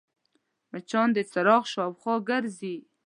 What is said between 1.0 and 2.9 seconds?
د څراغ شاوخوا ګرځي